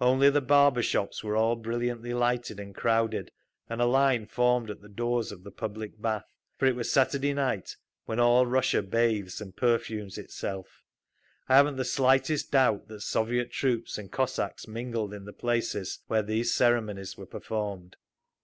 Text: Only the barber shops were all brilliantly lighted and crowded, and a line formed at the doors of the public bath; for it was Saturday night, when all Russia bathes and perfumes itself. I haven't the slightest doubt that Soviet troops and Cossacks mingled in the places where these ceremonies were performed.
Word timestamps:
Only 0.00 0.28
the 0.28 0.40
barber 0.40 0.82
shops 0.82 1.22
were 1.22 1.36
all 1.36 1.54
brilliantly 1.54 2.12
lighted 2.12 2.58
and 2.58 2.74
crowded, 2.74 3.30
and 3.68 3.80
a 3.80 3.84
line 3.86 4.26
formed 4.26 4.70
at 4.70 4.80
the 4.80 4.88
doors 4.88 5.30
of 5.30 5.44
the 5.44 5.52
public 5.52 6.02
bath; 6.02 6.24
for 6.56 6.66
it 6.66 6.74
was 6.74 6.90
Saturday 6.90 7.32
night, 7.32 7.76
when 8.04 8.18
all 8.18 8.44
Russia 8.44 8.82
bathes 8.82 9.40
and 9.40 9.54
perfumes 9.54 10.18
itself. 10.18 10.82
I 11.48 11.54
haven't 11.54 11.76
the 11.76 11.84
slightest 11.84 12.50
doubt 12.50 12.88
that 12.88 13.02
Soviet 13.02 13.52
troops 13.52 13.98
and 13.98 14.10
Cossacks 14.10 14.66
mingled 14.66 15.14
in 15.14 15.26
the 15.26 15.32
places 15.32 16.00
where 16.08 16.22
these 16.24 16.52
ceremonies 16.52 17.16
were 17.16 17.24
performed. 17.26 17.96